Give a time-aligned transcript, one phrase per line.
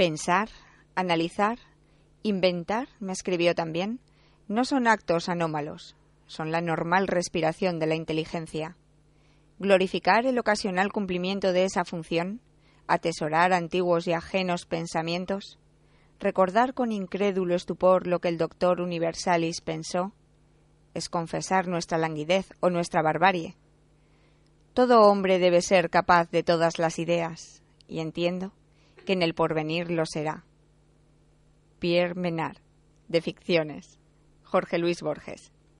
[0.00, 0.48] Pensar,
[0.94, 1.58] analizar,
[2.22, 4.00] inventar, me escribió también,
[4.48, 8.78] no son actos anómalos, son la normal respiración de la inteligencia.
[9.58, 12.40] Glorificar el ocasional cumplimiento de esa función,
[12.86, 15.58] atesorar antiguos y ajenos pensamientos,
[16.18, 20.14] recordar con incrédulo estupor lo que el doctor Universalis pensó,
[20.94, 23.54] es confesar nuestra languidez o nuestra barbarie.
[24.72, 28.54] Todo hombre debe ser capaz de todas las ideas, y entiendo
[29.04, 30.44] que en el porvenir lo será.
[31.78, 32.58] Pierre Menard,
[33.08, 33.98] de Ficciones,
[34.42, 35.52] Jorge Luis Borges.